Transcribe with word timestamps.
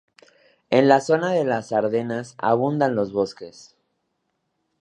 En 0.71 0.87
la 0.87 0.99
zona 0.99 1.29
de 1.31 1.45
las 1.45 1.71
Ardenas 1.71 2.33
abundan 2.39 2.95
los 2.95 3.13
bosques. 3.13 3.77